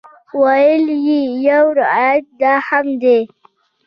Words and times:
ویل 0.41 0.85
یې 1.07 1.19
یو 1.47 1.65
روایت 1.79 2.25
دا 2.41 2.53
هم 2.67 2.85
دی. 3.01 3.19